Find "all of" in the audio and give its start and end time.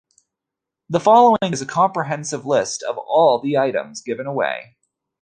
2.97-3.43